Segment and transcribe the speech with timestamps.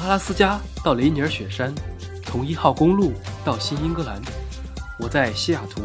[0.00, 1.74] 阿拉斯加到雷尼尔雪山，
[2.24, 3.12] 从一号公路
[3.44, 4.18] 到新英格兰，
[4.98, 5.82] 我在西雅图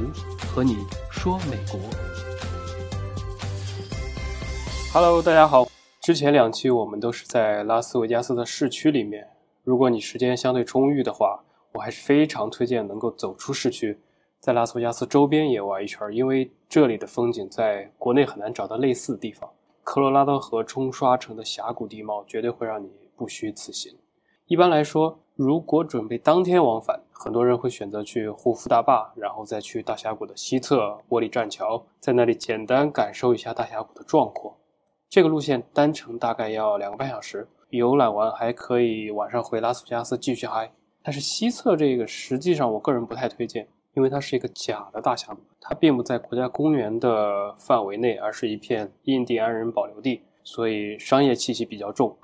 [0.48, 0.78] 和你
[1.12, 1.78] 说美国。
[4.94, 5.68] Hello，大家好。
[6.02, 9.28] 之前两期我们都是在拉斯维加斯的市区里面。
[9.66, 11.44] 如果你时间相对充裕的话，
[11.74, 14.00] 我还是非常推荐能够走出市区，
[14.40, 19.50] 在拉斯维加斯周边也玩一圈，因为这里的风景在国内很难找到类似的地方。
[19.84, 23.94] 科罗拉多河冲刷成的峡谷地貌，绝对会让你不虚此行。
[24.48, 34.56] 一般来说，如果准备当天往返，很多人会选择去胡夫大坝，然后再去大峡谷的西侧玻璃栈桥，在那里简单感受一下大峡谷的壮阔。
[35.10, 40.72] 这个路线单程大概要两个半小时，游览完还可以晚上回拉斯维加斯继续嗨。
[41.02, 52.16] 但是西侧这个实际上我个人不太推荐，因为它是一个假的大峡谷，它并不在国家公园的范围内，而是一片印第安人保留地，所以商业气息比较重。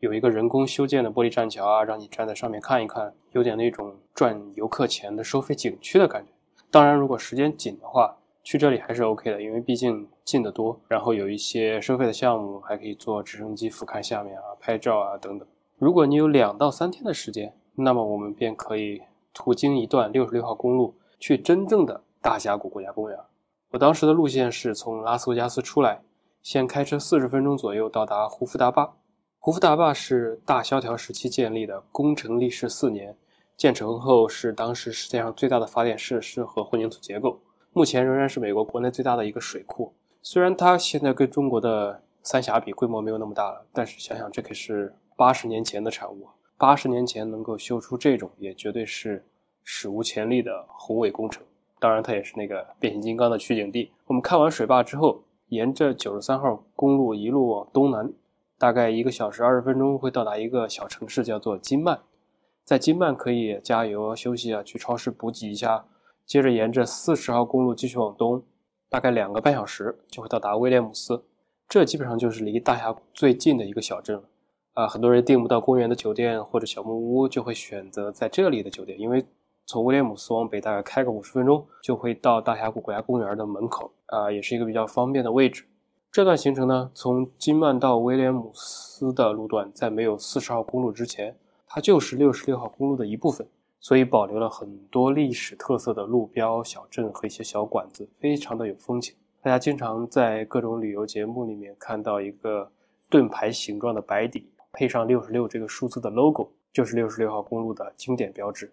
[0.00, 6.32] 有一个人工修建的玻璃栈桥啊，让你站在上面看一看，有点那种赚游客钱的收费景区的感觉。
[6.70, 10.80] 当然，如果时间紧的话，去这里还是 OK 的，因为毕竟近得多。
[10.88, 15.46] 然后有一些收费的项目，还可以坐直升机俯瞰下面啊，拍照啊等等。
[15.76, 19.02] 如果你有两到三天的时间，那么我们便可以
[19.34, 23.18] 途经一段六十六号公路，去真正的大峡谷国家公园。
[23.72, 26.00] 我当时的路线是从拉斯维加斯出来，
[26.42, 28.94] 先开车四十分钟左右到达胡夫达坝。
[29.42, 33.16] 胡夫大坝是大萧条时期建立的，工程历时四年。
[33.56, 37.40] 建成后是当时世界上最大的发电设施和混凝土结构，
[37.72, 39.94] 目前仍然是美国国内最大的一个水库。
[40.20, 49.24] 虽然它现在跟中国的三峡比规模没有那么大了，但是想想这可是八十年前的产物，八十年前能够修出这种，也绝对是
[49.64, 51.42] 史无前例的宏伟工程。
[51.78, 53.90] 当然，它也是那个变形金刚的取景地。
[54.04, 58.12] 我们看完水坝之后，沿着九十三号公路一路往东南。
[58.60, 61.98] 大概一个小时二十分钟会到达一个小城市，叫做金曼。
[62.62, 65.86] 在金曼可以加油休息啊，去超市补给一下。
[66.26, 68.42] 接着沿着四十号公路继续往东，
[68.90, 71.24] 大概两个半小时就会到达威廉姆斯。
[71.66, 74.24] 这基本上就是离大峡谷最近的一个小镇了。
[74.74, 79.24] 啊，很多人订不到公园的酒店或者小木屋，就会选择在这里的酒店，因为
[79.64, 83.90] 从威廉姆斯往北大概开个五十分钟就会到大峡谷国家公园的门口。
[84.04, 85.64] 啊，也是一个比较方便的位置。
[86.12, 91.36] 这段行程呢，从金曼到威廉姆斯的路段，在没有四十号公路之前，
[91.68, 93.46] 它就是六十六号公路的一部分，
[93.78, 99.14] 所以保留了很多历史特色的路标、小镇和一些小馆子，非常的有风情。
[99.40, 102.68] 大家经常在各种旅游节目里面看到一个
[103.08, 108.72] 盾牌形状的白底，配上六十六这个数字的 logo，就是六十六号公路的经典标志。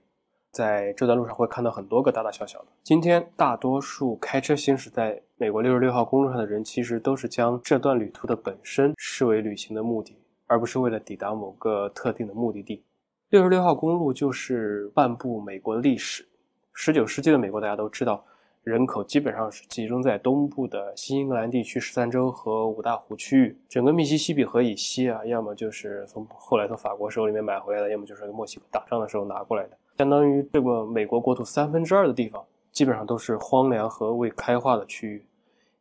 [0.57, 2.66] 在这段路上会看到很多个大大小小的。
[2.81, 12.84] 今天大多数开车行驶在美国六十六号公路上的人，其实都是将这段旅途的本身视为旅行的目的，而不是为了抵达某个特定的目的地。
[13.29, 16.28] 六十六号公路就是半部美国历史。
[16.74, 18.25] 十九世纪的美国大家都知道，
[18.63, 23.56] 人口基本上是集中在东部的新英格兰地区十三州和五大湖区域。
[23.69, 29.78] 整个密西西比河以西啊，要么就是从后来从法国手里面买回来的，要么就是墨西哥打仗的时候拿过来的。
[29.97, 35.25] 相当于这个美国国土三分之二的地方，基本上都是荒凉和未开化的区域。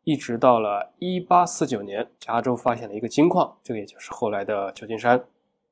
[0.05, 5.23] 一直到了1849年，加州发现了一个金矿，这个也就是后来的旧金山，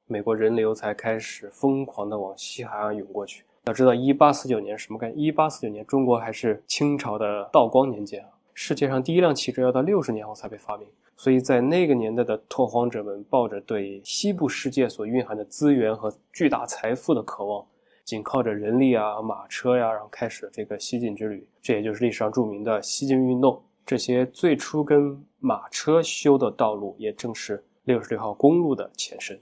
[0.07, 3.45] 美国人流才开始疯狂的往西海岸涌过去。
[3.65, 10.87] 要知道，1849年什么概念？1849年中国还是清朝的道光年间啊，世界上第一辆汽车要到六十年后才被发明。
[11.17, 17.65] 所以在那个年代的拓荒者们，抱着对西部世界所蕴含的资源和巨大财富的渴望。
[18.05, 23.63] 仅靠着人力啊、马车呀，然后开始这个西进之旅，这也就是历史上著名的西进运动。
[23.87, 29.41] 这些最初跟马车修的道路，也正是六十六号公路的前身。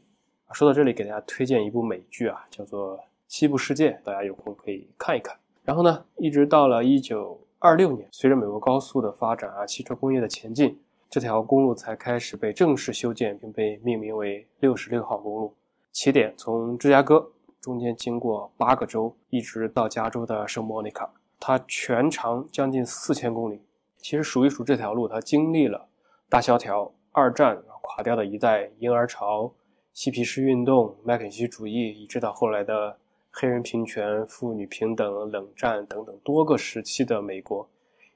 [0.53, 2.97] 说到这里，给大家推荐一部美剧啊，叫做
[3.27, 5.37] 《西部世界》，大家有空可以看一看。
[5.65, 15.55] 然后呢，一直到了一九二六年，随着美国高速的发展啊，汽车工业的前进，这条公路才开始被正式修建，并被命名为六十六号公路。
[15.91, 17.33] 起点从芝加哥。
[17.63, 23.63] 中间经过八个州，一直到加州的圣莫尼卡，它全长将近四千公里。
[23.99, 25.89] 其实数一数这条路，它经历了
[26.29, 29.53] 大萧条、二战垮掉的一代婴儿潮、
[29.93, 32.99] 嬉皮士运动、麦肯锡主义，一直到后来的
[33.31, 37.69] 黑人平权、妇女平等、冷战等等多个时期的美国，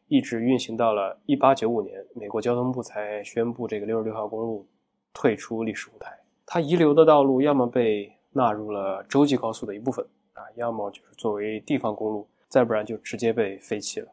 [0.09, 4.67] 一直运行到了一八九五年，美国交通部才宣布这个六十六号公路
[5.13, 6.19] 退出历史舞台。
[6.45, 14.09] 它遗留的道路要么被纳入了洲际高速的一部分啊，要么就是作为地方公路，再不然就直接被废弃了。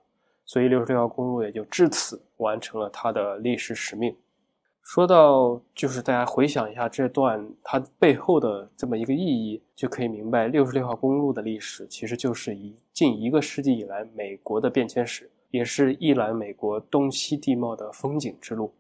[0.45, 4.15] 所以六十六号公路也就至此完成了它的历史使命。
[4.81, 18.73] 说到就是大家回想一下这段它背后的这么一个意义，就可以明白六十六号公路的历史其实就是一近一个世纪以来美国的变迁史，也是一览美国东西地貌的风景之路。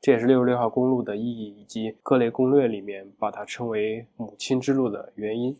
[0.00, 5.54] 这也是六十六号公路的意义，以及各类攻略里面把它称为母亲之路的原因。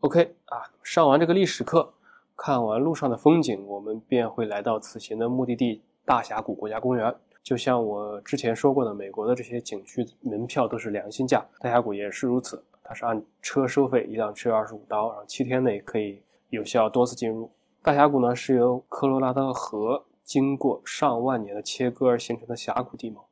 [0.00, 1.92] OK 啊，上完这个历史课，
[2.34, 7.14] 看完路上的风景，我们便会来到此行的目的地大峡谷国家公园。
[7.42, 12.64] 就像我之前说过的，美国的这些景区门票都是良心价，大峡谷也是如此。
[12.82, 17.50] 它是按车收费，一辆车二十五刀，然后七天内可以有效多次进入。
[17.82, 23.27] 大峡谷呢是由科罗拉多河经过上万年的切割而形成的峡谷地貌。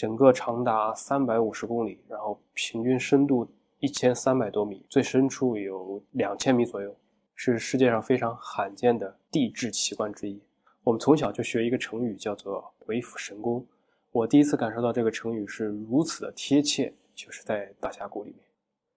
[0.00, 3.46] 整个长达三百五十公里，然后平均深度
[3.80, 6.96] 一千三百多米，最深处有两千米左右，
[7.34, 10.40] 是世界上非常罕见的地质奇观之一。
[10.84, 13.62] 我们从小就学一个成语，叫做“鬼斧神工”。
[14.10, 18.40] 我第一次感受到这个成语是如此的贴切，就是在大峡谷里面。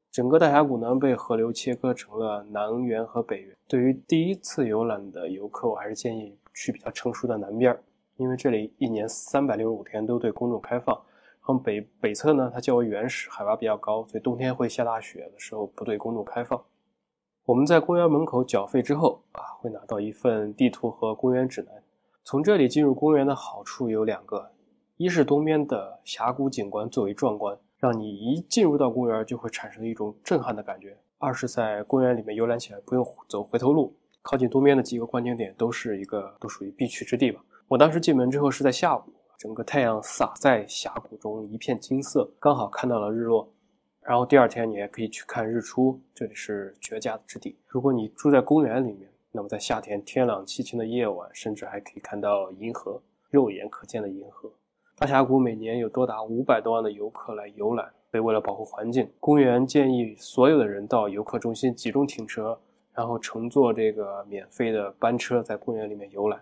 [0.09, 3.53] 整个大峡谷呢被河流切割成了南缘和北缘。
[3.67, 7.83] 对于第一次游览的游客，我还是建议去比较成熟的南边儿。
[8.23, 16.63] 因为这里一年三百六十五天都对公众开放，然后北北侧呢，它较为原始，海拔比较高，所以冬天会下大雪的时候不对公众开放。
[17.45, 21.83] 我们在公园门口缴费之后啊，会拿到一份地图和公园指南。
[22.23, 24.49] 从这里进入公园的好处有两个：
[24.95, 37.43] 一是东边的峡谷景观最为壮观，让你一进入到公园就会产生一种震撼的感觉；二是在公园里面游览起来不用走回头路，靠近东边的几个观景点都是一个都属于必去之地吧。
[37.73, 39.01] 我当时进门之后是在下午，
[39.35, 43.51] 整个太阳洒在峡谷中，一片金色，刚好看到了日落。
[44.03, 47.57] 然后第二天你还可以去看日出，这里是绝佳之地。
[47.65, 54.51] 如果你住在公园里面，那么在夏天天朗气清的夜晚，甚至还可以看到银河，肉眼可见的银河。
[54.95, 62.55] 大峡谷每年有多达五百多万的游客来游览，所以为了保护环境，公园建议所有的人到游客中心集中停车，
[62.93, 66.39] 然后乘坐这个免费的班车在公园里面游览。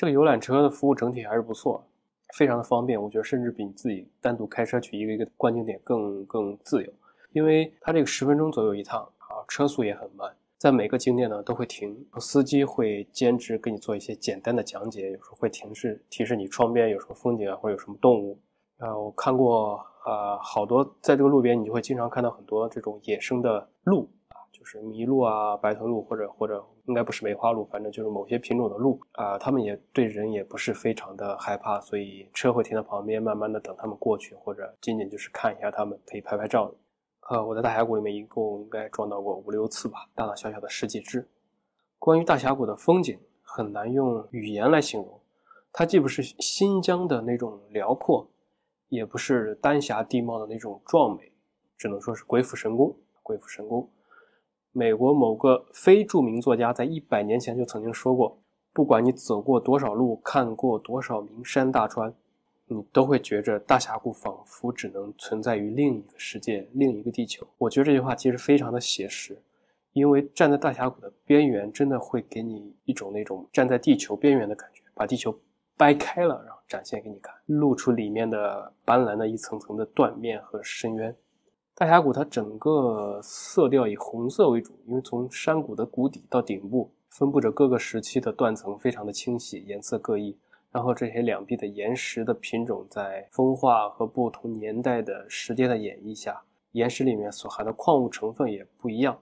[0.00, 1.86] 这个游览车的服务整体还是不错，
[2.32, 2.98] 非常的方便。
[2.98, 6.90] 我觉得甚至比你自己单独开车去一个一个观景点更更自由，
[7.32, 18.38] 因为它这个十分钟左右一趟啊，车速也很慢，在每个景点呢都会停，司机会兼职给你做一些简单的讲解，有时候会提示提示你窗边有什么风景啊，或者有什么动物。
[18.78, 24.40] 啊，我看过啊，好多在这个路边，你就会经常看到很多这种野生的鹿啊。
[24.50, 36.74] 就是麋鹿啊、白头鹿，或者或者应该不是梅花鹿，反正就是某些品种的鹿啊，他们也对人也不是非常的害怕，所以车会停在旁边，慢慢的等他们过去，或者仅仅就是看一下他们，可以拍拍照。
[37.28, 41.24] 呃，我在大峡谷里面一共应该撞到过五六次吧，大大小小的十几只。
[41.96, 45.20] 关于大峡谷的风景，很难用语言来形容，
[45.72, 48.28] 它既不是新疆的那种辽阔，
[48.88, 51.30] 也不是丹霞地貌的那种壮美，
[51.78, 53.88] 只能说是鬼斧神工，鬼斧神工。
[54.72, 58.38] 美国某个非著名作家在一百年前就曾经说过
[58.72, 62.14] ：“不管你走过多少路，看过多少名山大川，
[62.66, 69.36] 你都会觉着大峡谷仿佛只能存在于另一个世界、另一个地球。”我觉得这句话其实非常的写实，
[69.92, 75.36] 因为站在大峡谷的边缘，真的会给你一种那种站在地球边缘的感觉，把地球
[75.76, 81.12] 掰开了，然后展现给你看，露出里面的斑斓的一层层的断面和深渊。
[81.80, 90.36] 大峡谷它整个色调以红色为主，因为从山谷的谷底到顶部分布着各个时期的断层，非常的清晰，颜色各异。
[90.70, 99.18] 然后这些两壁的岩石的品种在风化和不同年代的时间的演绎下，岩石里面所含的矿物成分也不一样。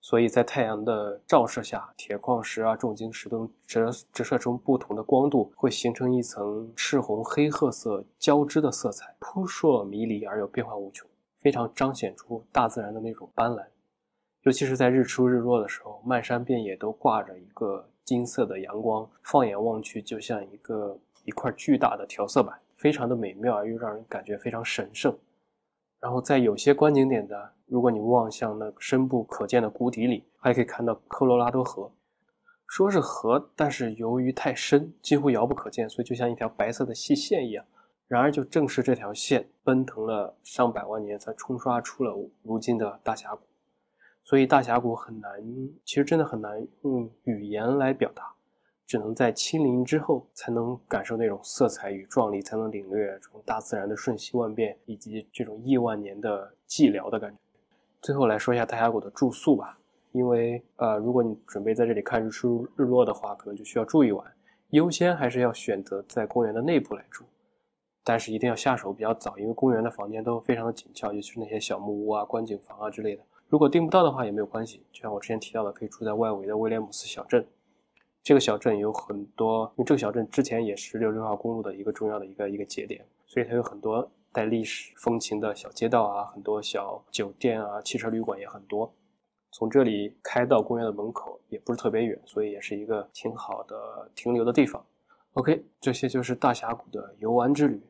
[0.00, 11.08] 所以在太阳的照射下，铁矿石啊、重晶石都折折射出不同的光度，会形成一层赤红黑褐色交织的色彩，扑朔迷离而又变化无穷。
[11.44, 13.62] 非常彰显出大自然的那种斑斓，
[14.44, 25.14] 尤其是在日出日落的时候，漫山遍野都挂着一个金色的阳光，放眼望去就像一个一块巨大的调色板，非常的美妙而又让人感觉非常神圣。
[26.00, 31.92] 然后在有些观景点的，如果你望向那深不可见的谷底里，还可以看到科罗拉多河，
[32.66, 37.62] 说是河，但是由于太深，几乎遥不可见，所以就像一条白色的细线一样。
[38.14, 43.42] 然而，就正是这条线奔腾了上百万年，才冲刷出了如今的大峡谷。
[44.22, 45.32] 所以，大峡谷很难，
[45.84, 48.32] 其实真的很难用语言来表达，
[48.86, 57.36] 只能在亲临之后，才能感受那种色彩与壮丽，才能领略这种大自然的瞬息万变，以及这种亿万年的寂寥的感觉。
[58.00, 59.76] 最后来说一下大峡谷的住宿吧，
[60.12, 64.24] 因为呃，如果你准备在这里看日出日落的话，可能就需要住一晚，
[64.70, 67.24] 优先还是要选择在公园的内部来住。
[68.04, 73.22] 但是一定要下手比较早，因为公园的房间都非常的紧俏，尤其是那些小木屋啊、观景房啊之类的。
[73.48, 77.46] 如果订不到的话也没有关系，就像我之前提到的，可以住在外围的威廉姆斯小镇。
[78.22, 88.92] 这个小镇有很多，因为这个小镇之前也是六六号公路的一个重要的一个一个节点，所以它有很多带历史风情的小街道啊，很多小酒店啊，汽车旅馆也很多。
[89.52, 94.84] 从这里开到公园的门口也不是特别远，所以也是一个挺好的停留的地方。
[95.34, 97.80] OK，这些就是大峡谷的游玩之旅。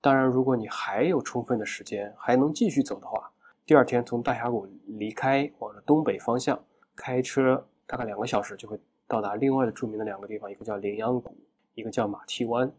[0.00, 3.30] 当然，如果你还有充分的时间，还能继续走的话，
[3.66, 6.58] 第二天从大峡谷离开，往东北方向
[6.94, 8.78] 开车，大概两个小时就会。
[9.10, 11.34] 到达另外的著名的两个地方，一个叫羚羊谷，
[11.72, 12.70] 一个叫马蹄湾。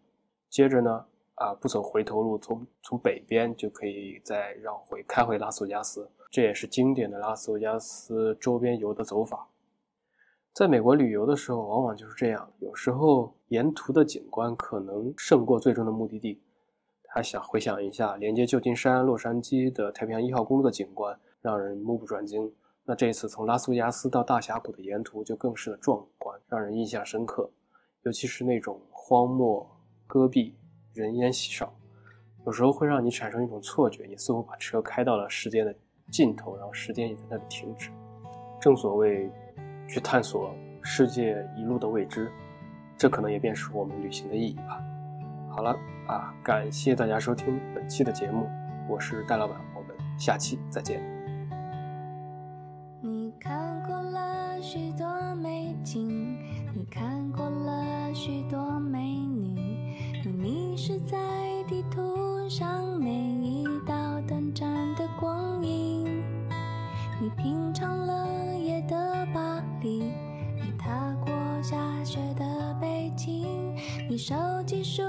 [0.47, 6.07] 接着呢，啊，不走回头路，从从北边就可以再绕回开回拉斯维加斯。
[6.29, 9.47] 这也是经典的拉斯维加斯周边游的走法。
[10.53, 16.39] 在美国旅游的时候，往往就是这样，有时候沿途的景观可能胜过最终的目的地。
[17.11, 22.51] 他想回想一下，连接旧金山、洛杉矶的太平洋一号公路的景观，让人目不转睛。
[22.85, 27.49] 那这一次从拉斯维加斯到大峡谷的沿途就更是的壮观，让人印象深刻。
[28.03, 29.69] 尤其是那种荒漠
[30.07, 30.55] 戈壁，
[30.93, 31.73] 人烟稀少，
[32.45, 35.75] 有时候会让你产生一种错觉，你似乎把车开到了时间的
[36.09, 37.91] 尽头，然后时间也在那里停止。
[38.61, 39.29] 正所谓，
[39.87, 42.31] 去探索世界一路的未知，
[42.97, 44.81] 这可能也便是我们旅行的意义吧。
[45.49, 45.75] 好了
[46.07, 48.47] 啊，感谢大家收听本期的节目，
[48.87, 51.01] 我是戴老板，我们下期再见。
[53.01, 56.37] 你看过了许多美景，
[56.73, 61.17] 你看过了许多美女，你迷失在
[61.67, 66.23] 地图上每一道短暂的光影。
[67.21, 70.13] 你品尝了夜的巴黎，
[70.55, 73.75] 你踏过下雪的北京，
[74.09, 75.03] 你收集书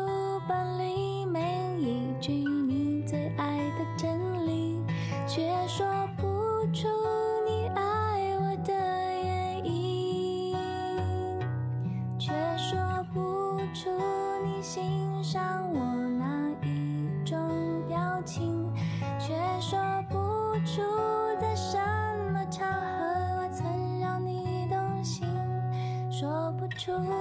[26.80, 27.19] 中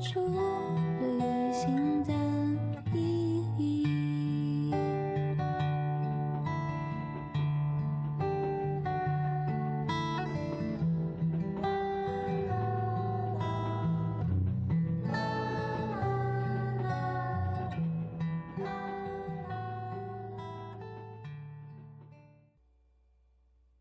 [0.00, 0.47] 出